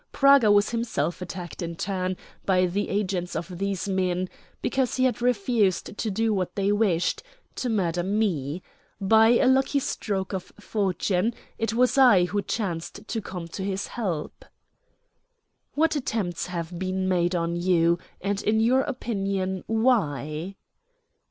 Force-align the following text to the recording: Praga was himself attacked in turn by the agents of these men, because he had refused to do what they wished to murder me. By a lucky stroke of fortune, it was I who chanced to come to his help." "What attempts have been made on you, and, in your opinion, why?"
Praga 0.11 0.51
was 0.51 0.71
himself 0.71 1.21
attacked 1.21 1.61
in 1.61 1.75
turn 1.75 2.17
by 2.47 2.65
the 2.65 2.89
agents 2.89 3.35
of 3.35 3.59
these 3.59 3.87
men, 3.87 4.29
because 4.59 4.95
he 4.95 5.03
had 5.03 5.21
refused 5.21 5.95
to 5.95 6.09
do 6.09 6.33
what 6.33 6.55
they 6.55 6.71
wished 6.71 7.21
to 7.53 7.69
murder 7.69 8.01
me. 8.01 8.63
By 8.99 9.37
a 9.37 9.45
lucky 9.45 9.77
stroke 9.77 10.33
of 10.33 10.45
fortune, 10.59 11.35
it 11.59 11.75
was 11.75 11.99
I 11.99 12.25
who 12.25 12.41
chanced 12.41 13.07
to 13.09 13.21
come 13.21 13.47
to 13.49 13.63
his 13.63 13.85
help." 13.93 14.43
"What 15.75 15.95
attempts 15.95 16.47
have 16.47 16.79
been 16.79 17.07
made 17.07 17.35
on 17.35 17.55
you, 17.55 17.99
and, 18.21 18.41
in 18.41 18.59
your 18.59 18.81
opinion, 18.81 19.63
why?" 19.67 20.55